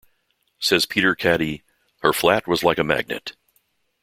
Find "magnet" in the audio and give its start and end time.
2.83-3.35